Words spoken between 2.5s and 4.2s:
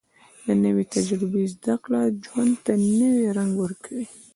ته نوې رنګ ورکوي